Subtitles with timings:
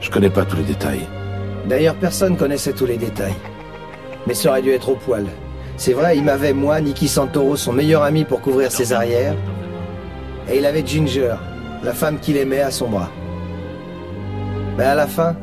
[0.00, 1.06] Je connais pas tous les détails.
[1.66, 3.34] D'ailleurs, personne connaissait tous les détails.
[4.26, 5.26] Mais ça aurait dû être au poil.
[5.76, 9.36] C'est vrai, il m'avait, moi, Nicky Santoro, son meilleur ami pour couvrir ses arrières.
[10.50, 11.34] Et il avait Ginger,
[11.82, 13.10] la femme qu'il aimait, à son bras.
[14.76, 15.36] Mais à la fin,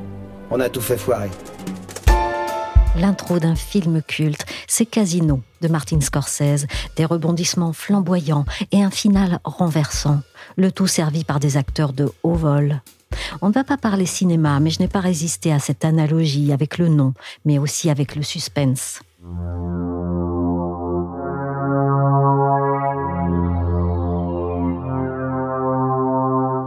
[0.50, 1.30] on a tout fait foirer.
[2.98, 9.40] L'intro d'un film culte, c'est Casino de Martin Scorsese, des rebondissements flamboyants et un final
[9.44, 10.22] renversant,
[10.56, 12.81] le tout servi par des acteurs de haut vol.
[13.41, 16.77] On ne va pas parler cinéma, mais je n'ai pas résisté à cette analogie avec
[16.77, 17.13] le nom,
[17.45, 19.02] mais aussi avec le suspense.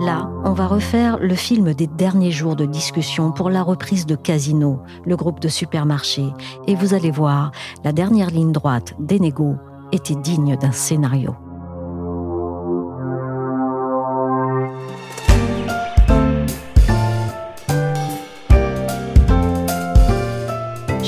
[0.01, 4.15] Là, on va refaire le film des derniers jours de discussion pour la reprise de
[4.15, 6.29] Casino, le groupe de supermarchés.
[6.67, 7.51] Et vous allez voir,
[7.85, 9.57] la dernière ligne droite des négos
[9.93, 11.35] était digne d'un scénario.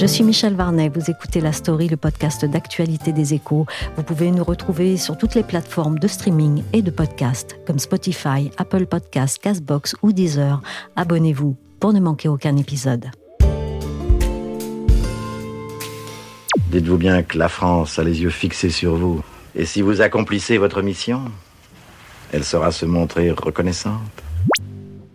[0.01, 3.67] Je suis Michel Varnet, vous écoutez La Story, le podcast d'actualité des échos.
[3.99, 8.51] Vous pouvez nous retrouver sur toutes les plateformes de streaming et de podcast comme Spotify,
[8.57, 10.63] Apple Podcasts, Castbox ou Deezer.
[10.97, 13.11] Abonnez-vous pour ne manquer aucun épisode.
[16.71, 19.23] Dites-vous bien que la France a les yeux fixés sur vous.
[19.55, 21.25] Et si vous accomplissez votre mission,
[22.33, 24.23] elle saura se montrer reconnaissante.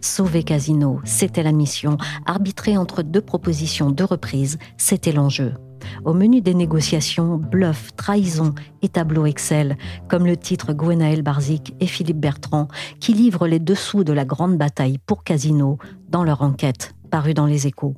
[0.06, 1.98] Sauver Casino, c'était la mission.
[2.28, 5.56] Arbitrer entre deux propositions de reprise, c'était l'enjeu.
[6.06, 9.78] Au menu des négociations, bluff, trahison et tableau Excel,
[10.08, 12.68] comme le titre Gwenaël Barzik et Philippe Bertrand,
[13.00, 17.48] qui livrent les dessous de la grande bataille pour Casino dans leur enquête, parue dans
[17.48, 17.96] les échos.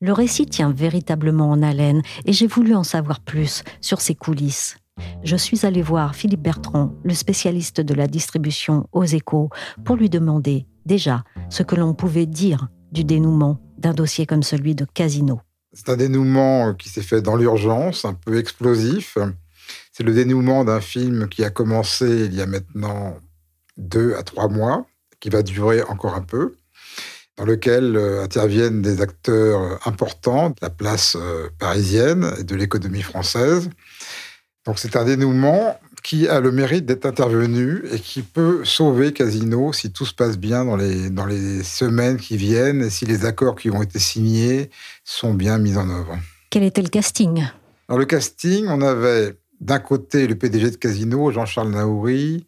[0.00, 4.76] Le récit tient véritablement en haleine et j'ai voulu en savoir plus sur ses coulisses.
[5.24, 9.50] Je suis allé voir Philippe Bertrand, le spécialiste de la distribution aux échos,
[9.84, 14.74] pour lui demander déjà ce que l'on pouvait dire du dénouement d'un dossier comme celui
[14.74, 15.40] de Casino.
[15.72, 19.18] C'est un dénouement qui s'est fait dans l'urgence, un peu explosif.
[19.92, 23.18] C'est le dénouement d'un film qui a commencé il y a maintenant
[23.76, 24.86] deux à trois mois,
[25.20, 26.56] qui va durer encore un peu,
[27.36, 33.02] dans lequel euh, interviennent des acteurs importants de la place euh, parisienne et de l'économie
[33.02, 33.68] française.
[34.66, 39.74] Donc c'est un dénouement qui a le mérite d'être intervenu et qui peut sauver Casino
[39.74, 43.26] si tout se passe bien dans les, dans les semaines qui viennent et si les
[43.26, 44.70] accords qui ont été signés
[45.04, 46.18] sont bien mis en œuvre.
[46.48, 47.44] Quel était le casting?
[47.90, 52.46] Dans le casting, on avait d'un côté le PDG de Casino, Jean-Charles Naouri,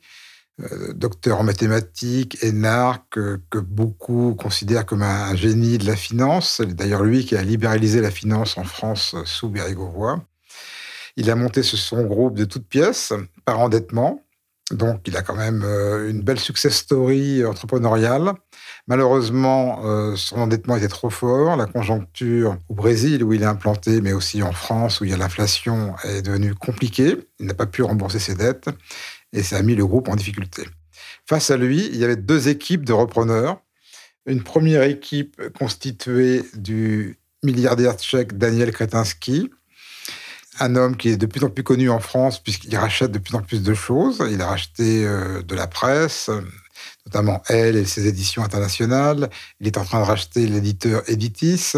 [0.62, 6.54] euh, docteur en mathématiques, énarque, que, que, beaucoup considèrent comme un, génie de la finance.
[6.56, 10.16] C'est d'ailleurs lui qui a libéralisé la finance en France sous Bérégovoy.
[11.16, 13.12] Il a monté son groupe de toutes pièces
[13.44, 14.22] par endettement.
[14.70, 18.34] Donc, il a quand même euh, une belle success story entrepreneuriale.
[18.86, 21.56] Malheureusement, euh, son endettement était trop fort.
[21.56, 25.14] La conjoncture au Brésil, où il est implanté, mais aussi en France, où il y
[25.14, 27.16] a l'inflation, est devenue compliquée.
[27.40, 28.68] Il n'a pas pu rembourser ses dettes
[29.32, 30.64] et ça a mis le groupe en difficulté.
[31.26, 33.60] Face à lui, il y avait deux équipes de repreneurs.
[34.26, 39.50] Une première équipe constituée du milliardaire tchèque Daniel Kretinsky,
[40.60, 43.34] un homme qui est de plus en plus connu en France puisqu'il rachète de plus
[43.34, 44.22] en plus de choses.
[44.30, 46.30] Il a racheté euh, de la presse,
[47.06, 49.30] notamment Elle et ses éditions internationales.
[49.60, 51.72] Il est en train de racheter l'éditeur Editis.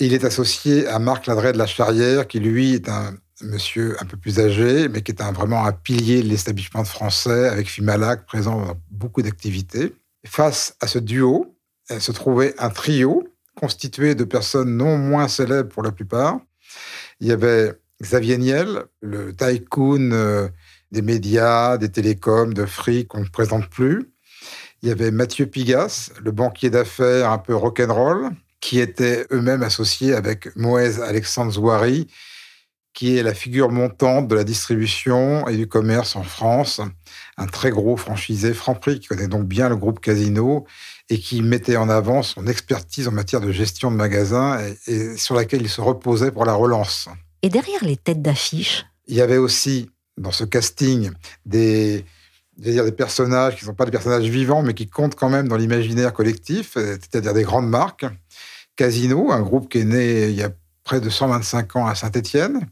[0.00, 4.06] il est associé à Marc Ladret de la Charrière, qui lui est un monsieur un
[4.06, 8.24] peu plus âgé, mais qui est un, vraiment un pilier de l'établissement français, avec Fimalac
[8.26, 9.94] présent dans beaucoup d'activités.
[10.24, 11.56] Face à ce duo,
[11.98, 16.40] se trouvait un trio constitué de personnes non moins célèbres pour la plupart,
[17.20, 17.72] il y avait
[18.02, 20.48] Xavier Niel, le tycoon euh,
[20.90, 24.10] des médias, des télécoms, de fric qu'on ne présente plus.
[24.82, 28.30] Il y avait Mathieu Pigas, le banquier d'affaires un peu rock'n'roll,
[28.60, 32.08] qui était eux-mêmes associés avec Moez Alexandre Zouari,
[32.94, 36.80] qui est la figure montante de la distribution et du commerce en France,
[37.38, 40.66] un très gros franchisé Franprix qui connaît donc bien le groupe Casino
[41.08, 45.34] et qui mettait en avant son expertise en matière de gestion de magasins et, sur
[45.34, 47.08] laquelle il se reposait pour la relance.
[47.42, 48.84] Et derrière les têtes d'affiche?
[49.08, 51.10] Il y avait aussi dans ce casting
[51.46, 52.04] des,
[52.58, 55.48] dire des personnages qui ne sont pas des personnages vivants, mais qui comptent quand même
[55.48, 58.04] dans l'imaginaire collectif, c'est-à-dire des grandes marques.
[58.76, 60.50] Casino, un groupe qui est né il y a
[60.84, 62.68] près de 125 ans à Saint-Étienne.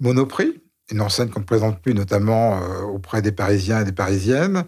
[0.00, 4.64] Monoprix, une enseigne qu'on ne présente plus, notamment euh, auprès des Parisiens et des Parisiennes.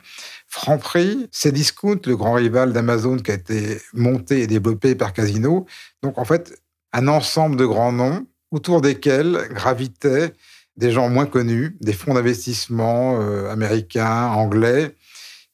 [0.49, 5.67] Franprix, Cdiscount, le grand rival d'Amazon qui a été monté et développé par Casino.
[6.03, 6.61] Donc en fait,
[6.93, 10.33] un ensemble de grands noms autour desquels gravitaient
[10.77, 14.95] des gens moins connus, des fonds d'investissement euh, américains, anglais,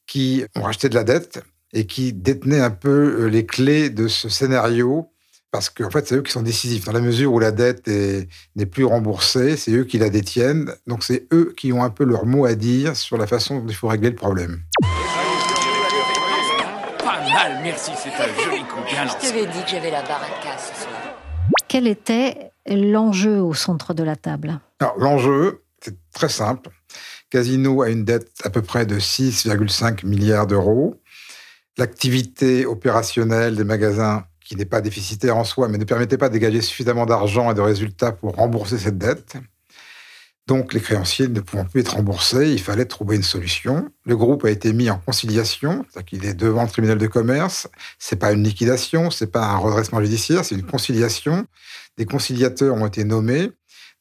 [0.07, 1.43] qui ont racheté de la dette
[1.73, 5.11] et qui détenaient un peu euh, les clés de ce scénario
[5.51, 6.85] parce qu'en fait, c'est eux qui sont décisifs.
[6.85, 10.73] Dans la mesure où la dette n'est plus remboursée, c'est eux qui la détiennent.
[10.87, 13.67] Donc, c'est eux qui ont un peu leur mot à dire sur la façon dont
[13.67, 14.61] il faut régler le problème.
[16.99, 18.79] Pas mal, merci, c'est un joli coup.
[18.89, 20.93] Bien Je t'avais dit que j'avais la baraka ce soir.
[21.67, 24.61] Quel était l'enjeu au centre de la table?
[24.79, 26.69] Alors, l'enjeu, c'est très simple.
[27.29, 31.01] Casino a une dette à peu près de 6,5 milliards d'euros.
[31.77, 36.33] L'activité opérationnelle des magasins qui n'est pas déficitaire en soi, mais ne permettait pas de
[36.33, 39.37] dégager suffisamment d'argent et de résultats pour rembourser cette dette.
[40.45, 43.87] Donc les créanciers ne pouvant plus être remboursés, il fallait trouver une solution.
[44.05, 47.69] Le groupe a été mis en conciliation, c'est-à-dire qu'il est devant le tribunal de commerce.
[47.97, 51.45] C'est pas une liquidation, c'est pas un redressement judiciaire, c'est une conciliation.
[51.97, 53.51] Des conciliateurs ont été nommés,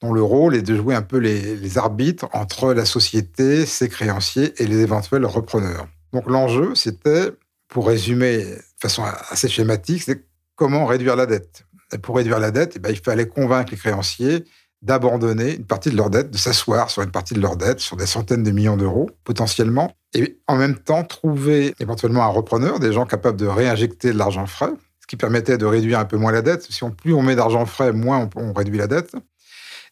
[0.03, 3.89] dont le rôle est de jouer un peu les, les arbitres entre la société, ses
[3.89, 5.87] créanciers et les éventuels repreneurs.
[6.13, 7.31] Donc l'enjeu, c'était,
[7.69, 10.29] pour résumer de façon assez schématique, c'est
[10.61, 11.65] comment réduire la dette.
[11.91, 14.45] Et pour réduire la dette, eh ben, il fallait convaincre les créanciers
[14.83, 17.97] d'abandonner une partie de leur dette, de s'asseoir sur une partie de leur dette, sur
[17.97, 22.93] des centaines de millions d'euros potentiellement, et en même temps trouver éventuellement un repreneur, des
[22.93, 26.31] gens capables de réinjecter de l'argent frais, ce qui permettait de réduire un peu moins
[26.33, 26.71] la dette.
[26.71, 29.15] Si on, plus on met d'argent frais, moins on, réduit la dette.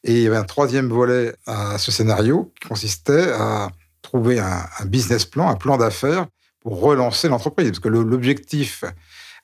[0.04, 3.70] Et il y avait un troisième volet à ce scénario qui consistait à
[4.02, 6.26] trouver un business plan, un plan d'affaires
[6.60, 7.70] pour relancer l'entreprise.
[7.70, 8.84] Parce que l'objectif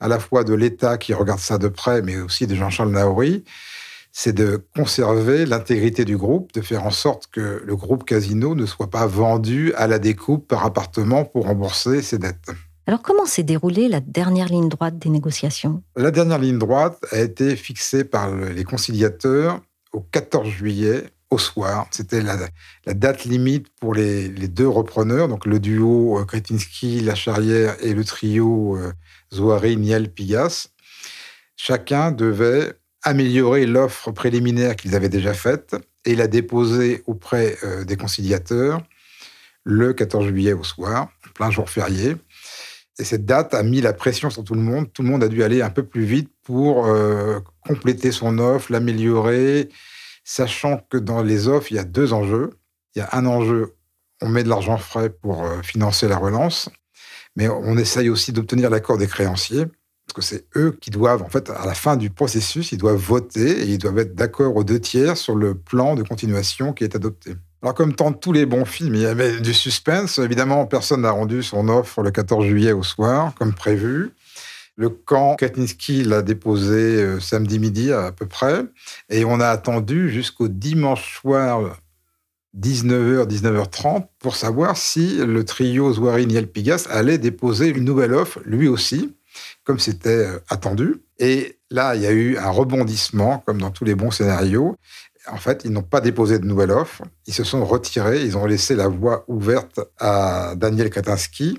[0.01, 3.45] à la fois de l'État qui regarde ça de près, mais aussi de Jean-Charles Naouri,
[4.13, 8.65] c'est de conserver l'intégrité du groupe, de faire en sorte que le groupe Casino ne
[8.65, 12.51] soit pas vendu à la découpe par appartement pour rembourser ses dettes.
[12.87, 15.83] Alors comment s'est déroulée la dernière ligne droite des négociations?
[15.97, 19.61] La dernière ligne droite a été fixée par les conciliateurs
[19.93, 21.05] au 14 juillet
[21.35, 21.87] au soir.
[21.91, 22.37] C'était la,
[22.95, 28.05] date limite pour les, deux repreneurs, donc le duo euh, Kretinsky, La Charrière et le
[28.05, 28.93] trio euh,
[29.33, 30.69] Zoari, Niel, Pigas.
[31.57, 37.97] Chacun devait améliorer l'offre préliminaire qu'ils avaient déjà faite et la déposer auprès euh, des
[37.97, 38.81] conciliateurs
[39.65, 42.17] le 14 juillet au soir, plein jour férié.
[42.99, 44.93] Et cette date a mis la pression sur tout le monde.
[44.93, 46.87] Tout le monde a dû aller un peu plus vite pour
[47.67, 49.71] compléter son offre, l'améliorer,
[50.25, 52.51] sachant que dans les offres, il y a deux enjeux.
[52.97, 53.77] Il y a un enjeu,
[54.23, 56.71] on met de l'argent frais pour euh, financer la relance,
[57.37, 59.67] mais on essaye aussi d'obtenir l'accord des créanciers,
[60.07, 62.97] parce que c'est eux qui doivent, en fait, à la fin du processus, ils doivent
[62.97, 66.85] voter et ils doivent être d'accord aux deux tiers sur le plan de continuation qui
[66.85, 67.35] est adopté.
[67.63, 70.19] Alors, comme tant tous les bons films, il y avait du suspense.
[70.19, 74.13] Évidemment, personne n'a rendu son offre le 14 juillet au soir, comme prévu.
[74.77, 78.65] Le camp Katniski l'a déposé euh, samedi midi à peu près,
[79.09, 81.77] et on a attendu jusqu'au dimanche soir
[82.59, 88.41] 19h, 19h30 pour savoir si le trio Zouari Niel Pigas allait déposer une nouvelle offre,
[88.45, 89.15] lui aussi,
[89.65, 91.03] comme c'était euh, attendu.
[91.19, 94.77] Et là, il y a eu un rebondissement, comme dans tous les bons scénarios.
[95.31, 97.03] En fait, ils n'ont pas déposé de nouvelle offre.
[97.27, 98.23] Ils se sont retirés.
[98.23, 101.59] Ils ont laissé la voie ouverte à Daniel Katinski.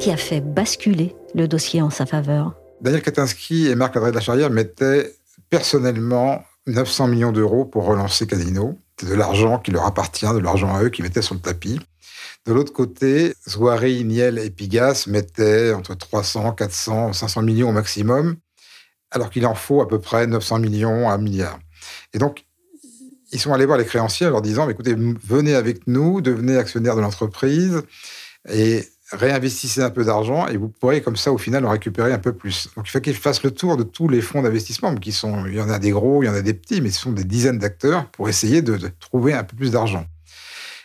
[0.00, 4.22] Qui a fait basculer le dossier en sa faveur Daniel Katinski et Marc-André de la
[4.22, 5.14] Charrière mettaient
[5.50, 8.78] personnellement 900 millions d'euros pour relancer Casino.
[8.98, 11.78] C'est de l'argent qui leur appartient, de l'argent à eux qui mettaient sur le tapis.
[12.46, 18.36] De l'autre côté, Zouari, Niel et Pigas mettaient entre 300, 400, 500 millions au maximum,
[19.10, 21.58] alors qu'il en faut à peu près 900 millions à un milliard.
[22.14, 22.46] Et donc,
[23.32, 26.96] ils sont allés voir les créanciers en leur disant, écoutez, venez avec nous, devenez actionnaire
[26.96, 27.82] de l'entreprise,
[28.48, 32.18] et réinvestissez un peu d'argent et vous pourrez comme ça au final en récupérer un
[32.18, 32.68] peu plus.
[32.76, 35.54] Donc il faut qu'ils fassent le tour de tous les fonds d'investissement, qui sont, il
[35.54, 37.24] y en a des gros, il y en a des petits, mais ce sont des
[37.24, 40.06] dizaines d'acteurs pour essayer de, trouver un peu plus d'argent.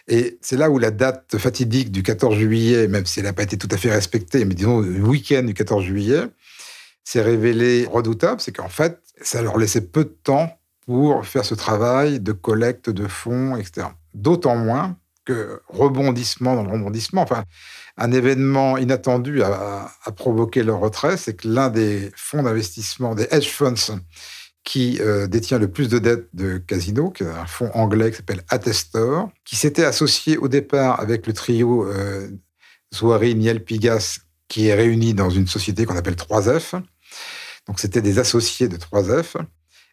[0.08, 3.44] Et c'est là où la date fatidique du 14 juillet, même si elle n'a pas
[3.44, 6.24] été tout à fait respectée, mais disons le week-end du 14 juillet,
[7.03, 11.55] s'est révélé redoutable, c'est qu'en fait, ça leur laissait peu de temps pour faire ce
[11.55, 13.88] travail de collecte de fonds, etc.
[14.13, 17.44] D'autant moins que rebondissement dans le rebondissement, enfin,
[17.98, 23.50] un événement inattendu a, provoqué leur retrait, c'est que l'un des fonds d'investissement, des hedge
[23.50, 24.00] funds,
[24.63, 28.17] qui euh, détient le plus de dettes de Casino, qui est un fonds anglais qui
[28.17, 32.27] s'appelle Attestor, qui s'était associé au départ avec le trio euh,
[32.94, 36.82] Zouari, Niel, Pigas, qui est réuni dans une société qu'on appelle 3F.
[37.67, 39.36] Donc c'était des associés de 3F.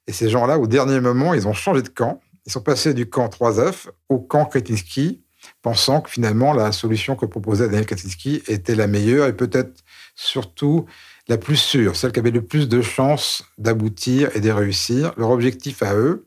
[0.07, 2.21] Et ces gens-là, au dernier moment, ils ont changé de camp.
[2.47, 5.22] Ils sont passés du camp 3F au camp Kretinsky,
[5.63, 9.83] pensant que finalement la solution que proposait Daniel Kretinsky était la meilleure et peut-être
[10.15, 10.87] surtout
[11.29, 15.13] la plus sûre, celle qui avait le plus de chances d'aboutir et de réussir.
[15.17, 16.27] Leur objectif à eux,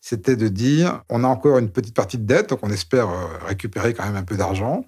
[0.00, 3.26] c'était de dire on a encore une petite partie de dette, donc on espère euh,
[3.46, 4.84] récupérer quand même un peu d'argent.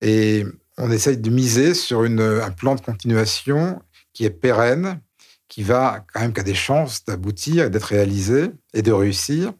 [0.00, 0.44] Et
[0.76, 3.80] on essaye de miser sur un plan de continuation
[4.12, 5.00] qui est pérenne,
[5.48, 9.52] qui va quand même qui a des chances d'aboutir, d'être réalisé et de réussir.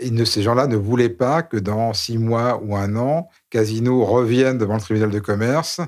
[0.00, 4.56] Et ces gens-là ne voulaient pas que dans six mois ou un an, Casino revienne
[4.56, 5.80] devant le tribunal de commerce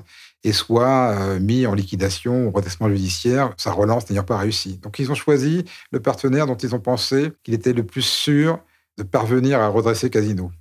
[0.43, 4.77] et soit euh, mis en liquidation ou redressement judiciaire, sa relance n'ayant pas réussi.
[4.77, 8.59] Donc ils ont choisi le partenaire dont ils ont pensé qu'il était le plus sûr
[8.97, 10.51] de parvenir à redresser Casino.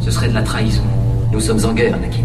[0.00, 0.84] Ce serait de la trahison.
[1.32, 2.22] Nous sommes en guerre, Anakin.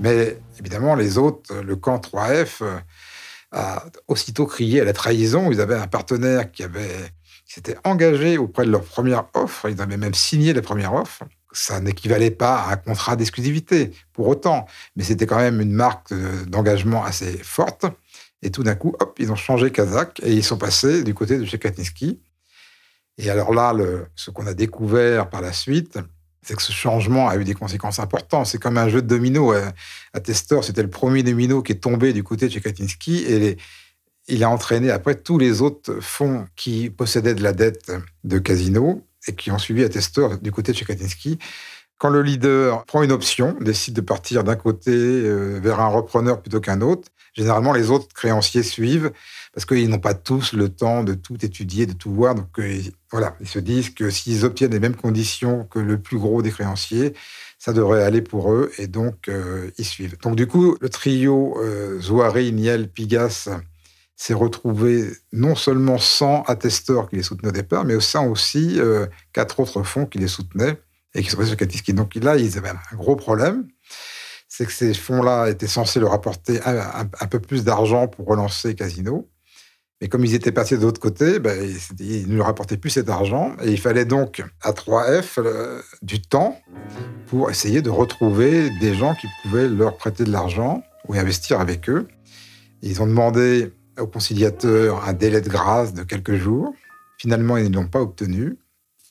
[0.00, 2.78] Mais évidemment, les autres, le camp 3F, euh,
[3.52, 5.50] a aussitôt crié à la trahison.
[5.50, 7.12] Ils avaient un partenaire qui avait
[7.54, 9.68] s'était engagé auprès de leur première offre.
[9.68, 14.28] Ils avaient même signé la première offre ça n'équivalait pas à un contrat d'exclusivité pour
[14.28, 16.12] autant, mais c'était quand même une marque
[16.46, 17.86] d'engagement assez forte.
[18.42, 21.38] Et tout d'un coup, hop, ils ont changé Kazakh et ils sont passés du côté
[21.38, 21.58] de chez
[23.18, 23.74] Et alors là,
[24.14, 25.98] ce qu'on a découvert par la suite,
[26.42, 28.46] c'est que ce changement a eu des conséquences importantes.
[28.46, 29.52] C'est comme un jeu de domino.
[30.12, 32.62] À Testor, c'était le premier domino qui est tombé du côté de chez
[33.26, 33.56] et
[34.28, 37.90] il a entraîné après tous les autres fonds qui possédaient de la dette
[38.24, 40.86] de Casino et qui ont suivi Attestor du côté de chez
[41.98, 46.40] Quand le leader prend une option, décide de partir d'un côté euh, vers un repreneur
[46.40, 49.12] plutôt qu'un autre, généralement les autres créanciers suivent
[49.54, 52.34] parce qu'ils n'ont pas tous le temps de tout étudier, de tout voir.
[52.34, 52.80] Donc euh,
[53.10, 56.50] voilà, ils se disent que s'ils obtiennent les mêmes conditions que le plus gros des
[56.50, 57.14] créanciers,
[57.58, 60.16] ça devrait aller pour eux et donc euh, ils suivent.
[60.22, 61.56] Donc du coup, le trio
[62.00, 63.48] Zouari, Niel, Pigas
[64.18, 69.06] s'est retrouvé non seulement sans attesteurs qui les soutenaient au départ, mais sans aussi euh,
[69.32, 70.76] quatre autres fonds qui les soutenaient
[71.14, 71.94] et qui sont passés sur Katiski.
[71.94, 73.68] Donc là, ils avaient un gros problème.
[74.48, 79.30] C'est que ces fonds-là étaient censés leur apporter un, peu plus d'argent pour relancer Casino.
[80.00, 83.08] Mais comme ils étaient passés de l'autre côté, ben, ils ne leur apportaient plus cet
[83.08, 83.54] argent.
[83.62, 86.60] Et il fallait donc à 3F euh, du temps
[87.26, 91.88] pour essayer de retrouver des gens qui pouvaient leur prêter de l'argent ou investir avec
[91.88, 92.08] eux.
[92.82, 96.74] Ils ont demandé au conciliateur un délai de grâce de quelques jours.
[97.18, 98.56] Finalement, ils ne l'ont pas obtenu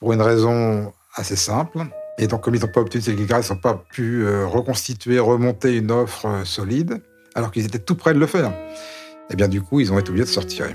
[0.00, 1.80] pour une raison assez simple.
[2.18, 5.18] Et donc, comme ils n'ont pas obtenu cette grâce, ils n'ont pas pu euh, reconstituer,
[5.18, 7.02] remonter une offre euh, solide,
[7.34, 8.50] alors qu'ils étaient tout près de le faire.
[8.50, 10.66] Et eh bien, du coup, ils ont été obligés de sortir.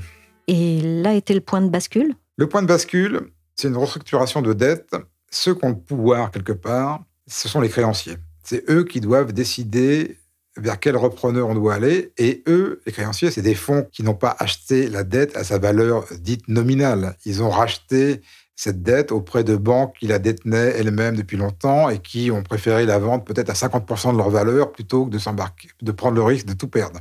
[0.47, 2.15] Et là était le point de bascule?
[2.37, 4.95] Le point de bascule, c'est une restructuration de dette.
[5.31, 8.17] Ceux qui ont le pouvoir, quelque part, ce sont les créanciers.
[8.43, 10.17] C'est eux qui doivent décider
[10.57, 12.13] vers quel repreneur on doit aller.
[12.17, 15.57] Et eux, les créanciers, c'est des fonds qui n'ont pas acheté la dette à sa
[15.57, 17.15] valeur dite nominale.
[17.25, 18.21] Ils ont racheté
[18.55, 22.85] cette dette auprès de banques qui la détenaient elles-mêmes depuis longtemps et qui ont préféré
[22.85, 26.53] la vendre peut-être à 50% de leur valeur plutôt que de prendre le risque de
[26.53, 26.99] tout perdre.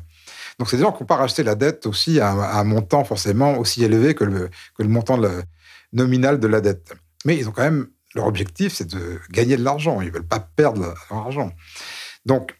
[0.58, 3.58] Donc, c'est des gens qui n'ont pas racheté la dette aussi à un, montant forcément
[3.58, 5.18] aussi élevé que le, que le montant
[5.92, 6.94] nominal de la dette.
[7.24, 10.00] Mais ils ont quand même, leur objectif, c'est de gagner de l'argent.
[10.00, 11.52] Ils ne veulent pas perdre leur argent.
[12.26, 12.54] Donc,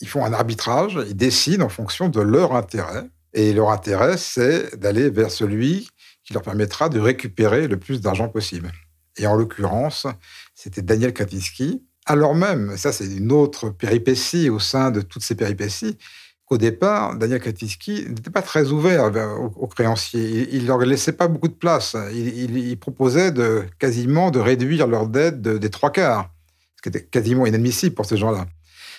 [0.00, 3.08] ils font un arbitrage, ils décident en fonction de leur intérêt.
[3.32, 5.88] Et leur intérêt, c'est d'aller vers celui
[6.24, 8.70] qui leur permettra de récupérer le plus d'argent possible.
[9.16, 10.06] Et en l'occurrence,
[10.54, 15.34] c'était Daniel Kaczynski, alors même, ça c'est une autre péripétie au sein de toutes ces
[15.34, 15.96] péripéties,
[16.44, 19.10] qu'au départ, Daniel Kaczynski n'était pas très ouvert
[19.56, 20.48] aux, créanciers.
[20.52, 21.96] Il ne leur laissait pas beaucoup de place.
[22.12, 23.32] Il, proposait
[23.78, 26.30] quasiment de réduire leur dette des trois quarts,
[26.76, 28.46] ce qui était quasiment inadmissible pour ces gens-là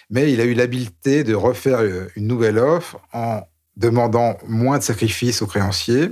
[0.09, 3.41] mais il a eu l'habileté de refaire euh, une nouvelle offre en
[3.75, 6.11] demandant moins de sacrifices aux créanciers,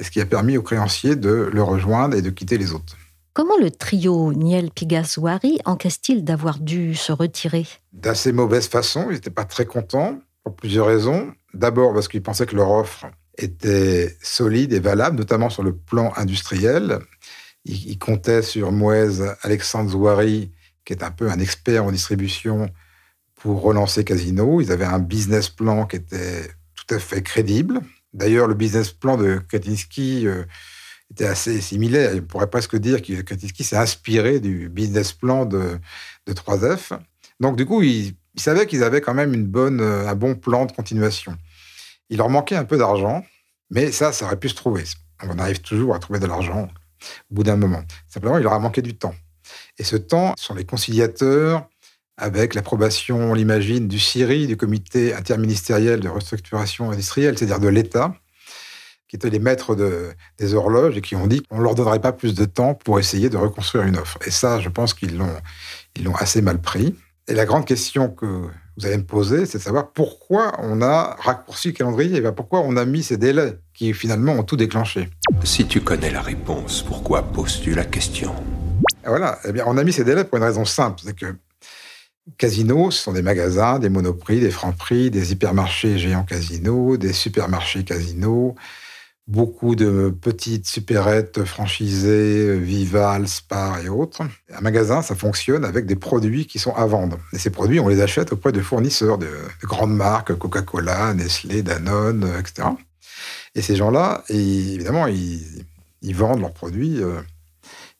[0.00, 2.96] ce qui a permis aux créanciers de le rejoindre et de quitter les autres.
[3.32, 7.66] Comment le trio Niel Pigas-Ouari encaisse-t-il d'avoir dû se retirer?
[7.92, 11.32] D'assez mauvaise façon, ils n'étaient pas très contents pour plusieurs raisons.
[11.54, 13.06] D'abord parce qu'ils pensaient que leur offre
[13.38, 16.98] était solide et valable, notamment sur le plan industriel.
[17.64, 20.50] Ils, comptaient sur Mouez Alexandre Zouari,
[20.84, 22.70] qui est un peu un expert en distribution
[23.40, 24.60] pour relancer Casino.
[24.60, 27.80] Ils avaient un business plan qui était tout à fait crédible.
[28.12, 30.44] D'ailleurs, le business plan de Kretinsky euh,
[31.10, 32.12] était assez similaire.
[32.16, 35.78] On pourrait presque dire que Kretinsky s'est inspiré du business plan de,
[36.26, 36.98] de 3F.
[37.40, 40.72] Donc, du coup, ils, savaient qu'ils avaient quand même une bonne, un bon plan de
[40.72, 41.36] continuation.
[42.08, 43.24] Il leur manquait un peu d'argent,
[43.70, 44.84] mais ça, ça aurait pu se trouver.
[45.22, 46.68] On arrive toujours à trouver de l'argent
[47.30, 47.82] au bout d'un moment.
[48.08, 49.14] Simplement, il leur a manqué du temps.
[49.78, 51.68] Et ce temps ce sont les conciliateurs,
[52.20, 58.14] avec l'approbation, on l'imagine, du CIRI, du comité interministériel de restructuration industrielle, c'est-à-dire de l'État,
[59.08, 59.74] qui étaient les maîtres
[60.38, 63.00] des horloges et qui ont dit qu'on ne leur donnerait pas plus de temps pour
[63.00, 64.18] essayer de reconstruire une offre.
[64.26, 65.34] Et ça, je pense qu'ils l'ont,
[65.96, 66.94] ils l'ont assez mal pris.
[67.26, 71.16] Et la grande question que vous allez me poser, c'est de savoir pourquoi on a
[71.20, 75.08] raccourci le calendrier, et pourquoi on a mis ces délais qui finalement ont tout déclenché.
[75.42, 78.34] Si tu connais la réponse, pourquoi poses-tu la question?
[79.04, 81.34] Voilà, eh bien, on a mis ces délais pour une raison simple, c'est que
[82.38, 87.84] Casinos, ce sont des magasins, des monoprix, des francs-prix, des hypermarchés géants casinos, des supermarchés
[87.84, 88.54] casinos,
[89.26, 94.22] beaucoup de petites supérettes franchisées, Vival, Spar et autres.
[94.52, 97.18] Un magasin, ça fonctionne avec des produits qui sont à vendre.
[97.32, 99.30] Et ces produits, on les achète auprès de fournisseurs de,
[99.62, 102.68] grandes marques, Coca-Cola, Nestlé, Danone, etc.
[103.54, 105.64] Et ces gens-là, évidemment, ils,
[106.14, 107.20] vendent leurs produits euh,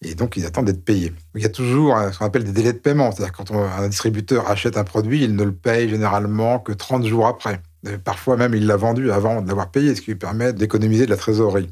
[0.02, 1.12] et donc ils attendent d'être payés.
[1.34, 4.50] Il y a toujours ce qu'on appelle des délais de paiement, c'est-à-dire quand un distributeur
[4.50, 7.60] achète un produit, il ne le paye généralement que 30 jours après.
[8.04, 11.10] parfois même, il l'a vendu avant de l'avoir payé, ce qui lui permet d'économiser de
[11.10, 11.70] la trésorerie.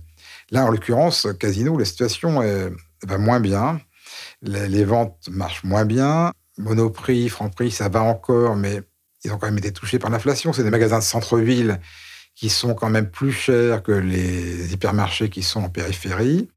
[0.51, 2.71] Là, en l'occurrence, Casino, la situation est,
[3.07, 3.81] va moins bien.
[4.43, 6.33] Les, ventes marchent moins bien.
[6.59, 8.83] Monoprix, Franprix, ça va encore, mais
[9.25, 10.53] ils ont quand même été touchés par l'inflation.
[10.53, 11.81] C'est des magasins de centre-ville
[12.35, 16.49] qui sont quand même plus chers que les hypermarchés qui sont en périphérie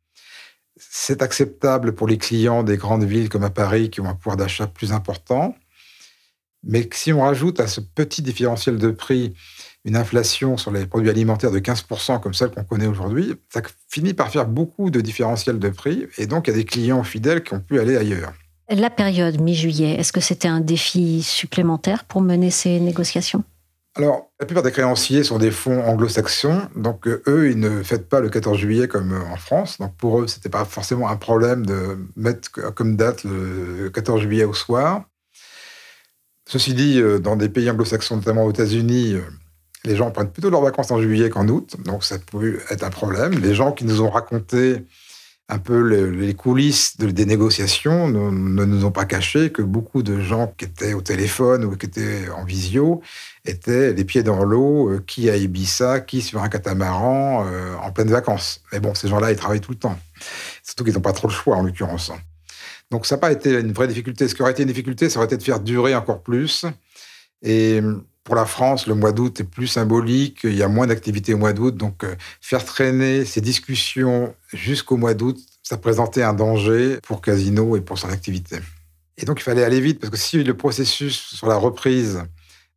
[0.90, 4.38] c'est acceptable pour les clients des grandes villes comme à Paris qui ont un pouvoir
[4.38, 5.56] d'achat plus important.
[6.64, 9.34] Mais si on rajoute à ce petit différentiel de prix
[9.84, 14.14] une inflation sur les produits alimentaires de 15% comme celle qu'on connaît aujourd'hui, ça finit
[14.14, 16.06] par faire beaucoup de différentiels de prix.
[16.18, 18.34] Et donc, il y a des clients fidèles qui ont pu aller ailleurs.
[18.70, 23.44] La période mi-juillet, est-ce que c'était un défi supplémentaire pour mener ces négociations?
[23.96, 28.08] Alors, la plupart des créanciers sont des fonds anglo-saxons, donc euh, eux, ils ne fêtent
[28.08, 29.80] pas le 14 juillet comme euh, en France.
[29.80, 34.22] Donc pour eux, ce n'était pas forcément un problème de mettre comme date le 14
[34.22, 35.04] juillet au soir.
[36.48, 39.18] Ceci dit, euh, dans des pays anglo-saxons, notamment aux États-Unis,
[39.84, 42.92] les gens prennent plutôt leurs vacances en juillet qu'en août, donc ça peut être un
[42.92, 43.34] problème.
[43.42, 44.86] Les gens qui nous ont raconté
[45.52, 50.54] un peu les coulisses des négociations ne, nous ont pas caché que beaucoup de gens
[50.58, 53.02] qui étaient au téléphone ou qui étaient en visio
[53.44, 57.92] étaient les pieds dans l'eau, euh, qui à Ibiza, qui sur un catamaran euh, en
[57.92, 58.62] pleine vacances.
[58.72, 60.00] Mais bon, ces gens-là, ils travaillent tout le temps.
[60.64, 62.14] Surtout qu'ils n'ont pas trop le choix, en l'occurrence.
[62.90, 64.30] Donc ça n'a pas été une vraie difficulté.
[64.30, 66.66] Ce qui aurait été une difficulté, ça aurait été de faire durer encore plus.
[67.42, 67.82] Et
[68.24, 71.38] pour la France, le mois d'août est plus symbolique, il y a moins d'activités au
[71.38, 77.00] mois d'août, donc euh, faire traîner ces discussions jusqu'au mois d'août, ça présentait un danger
[77.04, 78.60] pour Casino et pour son activité.
[79.18, 82.24] Et donc il fallait aller vite, parce que si le processus sur la reprise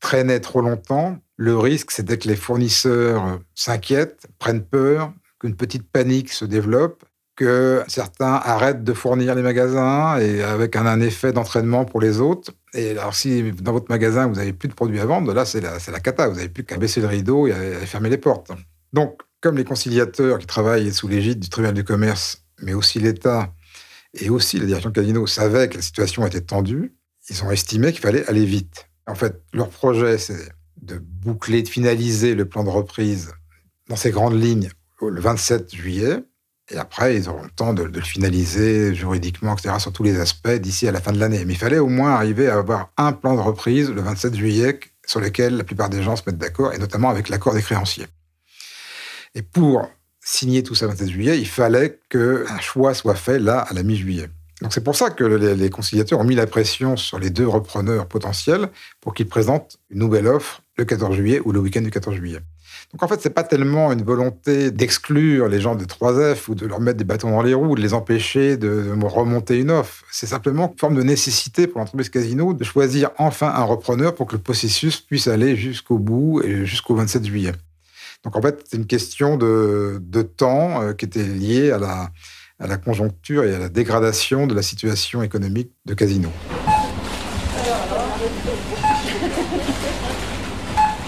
[0.00, 6.32] traînait trop longtemps, le risque c'était que les fournisseurs s'inquiètent, prennent peur, qu'une petite panique
[6.32, 7.04] se développe,
[7.36, 12.52] que certains arrêtent de fournir les magasins et avec un, effet d'entraînement pour les autres.
[12.74, 15.60] Et alors, si dans votre magasin, vous n'avez plus de produits à vendre, là, c'est
[15.60, 16.28] la, la cata.
[16.28, 18.52] Vous n'avez plus qu'à baisser le rideau et à, fermer les portes.
[18.92, 23.52] Donc, comme les conciliateurs qui travaillent sous l'égide du tribunal du commerce, mais aussi l'État
[24.14, 26.94] et aussi la direction de Casino savaient que la situation était tendue,
[27.28, 28.88] ils ont estimé qu'il fallait aller vite.
[29.06, 33.32] En fait, leur projet, c'est de boucler, de finaliser le plan de reprise
[33.88, 34.70] dans ses grandes lignes
[35.08, 36.24] le 27 juillet.
[36.70, 40.48] Et après, ils auront le temps de, le finaliser juridiquement, etc., sur tous les aspects
[40.48, 41.44] d'ici à la fin de l'année.
[41.44, 44.80] Mais il fallait au moins arriver à avoir un plan de reprise le 27 juillet
[45.06, 48.06] sur lequel la plupart des gens se mettent d'accord, et notamment avec l'accord des créanciers.
[49.34, 53.58] Et pour signer tout ça le 27 juillet, il fallait qu'un choix soit fait là,
[53.58, 54.30] à la mi-juillet.
[54.62, 57.46] Donc c'est pour ça que les, les, conciliateurs ont mis la pression sur les deux
[57.46, 58.70] repreneurs potentiels
[59.02, 62.40] pour qu'ils présentent une nouvelle offre le 14 juillet ou le week-end du 14 juillet.
[62.94, 66.64] Donc en fait, c'est pas tellement une volonté d'exclure les gens de 3F ou de
[66.64, 70.04] leur mettre des bâtons dans les roues, de les empêcher de remonter une offre.
[70.12, 74.28] C'est simplement une forme de nécessité pour l'entreprise Casino de choisir enfin un repreneur pour
[74.28, 77.50] que le processus puisse aller jusqu'au bout et jusqu'au 27 juillet.
[78.22, 80.00] Donc en fait, c'est une question de,
[80.36, 82.10] temps euh, qui était liée à la,
[82.60, 86.30] à la conjoncture et à la dégradation de la situation économique de Casino.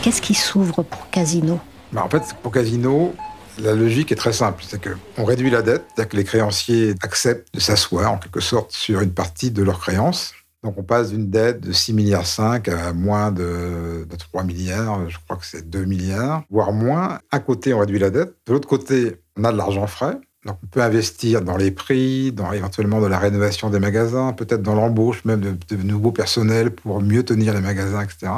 [0.02, 1.60] Qu'est-ce qui s'ouvre pour Casino?
[1.94, 3.14] En fait, pour Casino,
[3.58, 4.64] la logique est très simple.
[4.66, 8.72] C'est qu'on réduit la dette, c'est-à-dire que les créanciers acceptent de s'asseoir en quelque sorte
[8.72, 10.34] sur une partie de leurs créances.
[10.62, 15.16] Donc on passe d'une dette de 6 milliards 5 à moins de, 3 milliards, je
[15.24, 17.20] crois que c'est 2 milliards, voire moins.
[17.30, 18.34] À côté, on réduit la dette.
[18.46, 20.18] De l'autre côté, on a de l'argent frais.
[20.44, 24.62] Donc on peut investir dans les prix, dans éventuellement de la rénovation des magasins, peut-être
[24.62, 28.32] dans l'embauche même de, de nouveaux personnels pour mieux tenir les magasins, etc.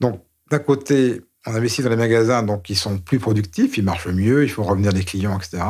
[0.00, 4.06] Donc d'un côté, on investit dans les magasins donc qui sont plus productifs, ils marchent
[4.06, 5.62] mieux, il faut revenir les clients, etc.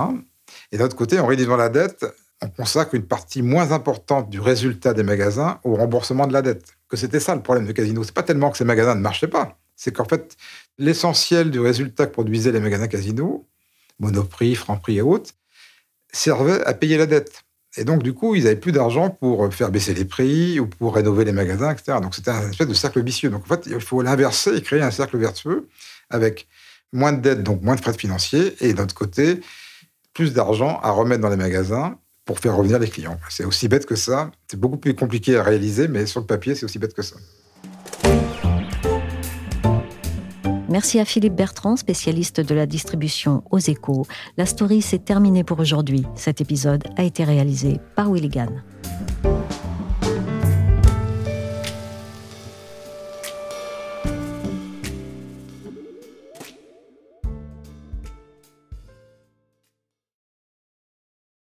[0.70, 2.06] Et d'un autre côté, en réduisant la dette,
[2.42, 6.76] on consacre une partie moins importante du résultat des magasins au remboursement de la dette.
[6.88, 8.02] Que c'était ça le problème de Casino.
[8.02, 10.37] C'est pas tellement que ces magasins ne marchaient pas, c'est qu'en fait,
[10.78, 13.48] l'essentiel du résultat que produisaient les magasins Casino,
[13.98, 15.30] Monoprix, Franprix et autres,
[16.12, 17.44] servait à payer la dette.
[17.76, 20.94] Et donc, du coup, ils n'avaient plus d'argent pour faire baisser les prix ou pour
[20.94, 21.98] rénover les magasins, etc.
[22.02, 23.30] Donc, c'était un espèce de cercle vicieux.
[23.30, 25.68] Donc, en fait, il faut l'inverser et créer un cercle vertueux
[26.11, 26.48] avec
[26.92, 29.40] moins de dettes, donc moins de frais financiers, et d'un autre côté,
[30.12, 33.18] plus d'argent à remettre dans les magasins pour faire revenir les clients.
[33.30, 34.30] C'est aussi bête que ça.
[34.48, 37.16] C'est beaucoup plus compliqué à réaliser, mais sur le papier, c'est aussi bête que ça.
[40.72, 44.06] Merci à Philippe Bertrand, spécialiste de la distribution aux échos.
[44.38, 46.06] La story s'est terminée pour aujourd'hui.
[46.14, 48.62] Cet épisode a été réalisé par Willy Gann.